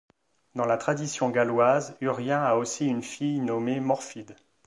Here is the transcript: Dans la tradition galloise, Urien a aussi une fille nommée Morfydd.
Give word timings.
Dans 0.55 0.65
la 0.65 0.79
tradition 0.79 1.29
galloise, 1.29 1.95
Urien 2.01 2.41
a 2.41 2.55
aussi 2.55 2.87
une 2.87 3.03
fille 3.03 3.39
nommée 3.39 3.79
Morfydd. 3.79 4.35